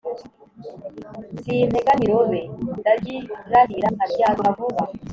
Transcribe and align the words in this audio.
sinteganya 1.41 2.03
irobe; 2.07 2.41
ndaryirahira, 2.79 3.87
nkaryanzura 3.95 4.55
vuba!» 4.57 4.83